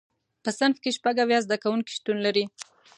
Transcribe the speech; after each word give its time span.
په 0.43 0.49
صنف 0.57 0.77
کې 0.83 0.91
شپږ 0.97 1.15
اویا 1.21 1.39
زده 1.45 1.57
کوونکي 1.63 1.91
شتون 1.97 2.17
لري. 2.25 2.43